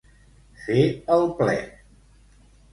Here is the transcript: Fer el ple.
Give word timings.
Fer 0.63 0.87
el 1.17 1.29
ple. 1.43 1.55